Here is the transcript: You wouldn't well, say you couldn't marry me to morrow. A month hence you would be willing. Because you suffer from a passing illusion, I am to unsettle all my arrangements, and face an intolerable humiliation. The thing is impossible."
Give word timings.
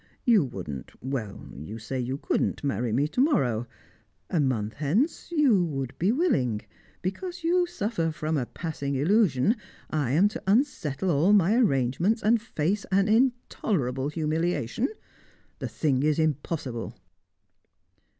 You 0.25 0.43
wouldn't 0.43 0.93
well, 1.03 1.47
say 1.77 1.99
you 1.99 2.17
couldn't 2.17 2.63
marry 2.63 2.91
me 2.91 3.07
to 3.09 3.21
morrow. 3.21 3.67
A 4.31 4.39
month 4.39 4.73
hence 4.73 5.31
you 5.31 5.63
would 5.63 5.93
be 5.99 6.11
willing. 6.11 6.61
Because 7.03 7.43
you 7.43 7.67
suffer 7.67 8.09
from 8.09 8.35
a 8.35 8.47
passing 8.47 8.95
illusion, 8.95 9.57
I 9.91 10.13
am 10.13 10.27
to 10.29 10.41
unsettle 10.47 11.11
all 11.11 11.33
my 11.33 11.53
arrangements, 11.55 12.23
and 12.23 12.41
face 12.41 12.83
an 12.91 13.07
intolerable 13.07 14.09
humiliation. 14.09 14.87
The 15.59 15.69
thing 15.69 16.01
is 16.01 16.17
impossible." 16.17 16.95